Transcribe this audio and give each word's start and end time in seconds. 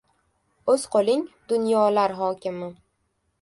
•O‘z 0.73 0.85
qo‘ling— 0.95 1.21
dunyolar 1.53 2.15
hokimi. 2.23 2.73